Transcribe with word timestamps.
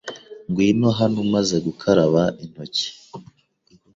Ngwino 0.49 0.89
hano 0.99 1.17
umaze 1.25 1.55
gukaraba 1.65 2.21
intoki. 2.43 2.87